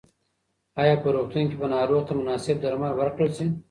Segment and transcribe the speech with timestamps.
[0.81, 3.47] ایا په روغتون کې به ناروغ ته مناسب درمل ورکړل شي؟